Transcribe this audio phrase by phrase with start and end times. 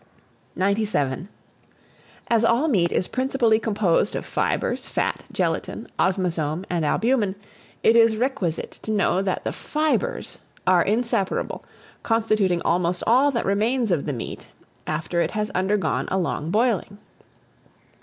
[0.55, 1.29] 97.
[2.27, 7.35] AS ALL MEAT is principally composed of fibres, fat, gelatine, osmazome, and albumen,
[7.83, 11.63] it is requisite to know that the FIBRES are inseparable,
[12.01, 14.49] constituting almost all that remains of the meat
[14.87, 16.97] after it has undergone a long boiling.